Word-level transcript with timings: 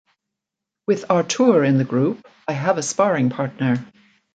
With 0.87 1.11
Artur 1.11 1.63
in 1.63 1.77
the 1.77 1.83
group, 1.83 2.27
I 2.47 2.53
have 2.53 2.79
a 2.79 2.81
sparring 2.81 3.29
partner. 3.29 3.85